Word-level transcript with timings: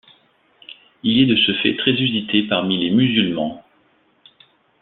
Il 1.03 1.19
est 1.19 1.27
de 1.27 1.35
ce 1.35 1.53
fait 1.61 1.77
très 1.77 1.91
usité 1.91 2.41
parmi 2.47 2.79
les 2.79 2.89
musulmans. 2.89 3.63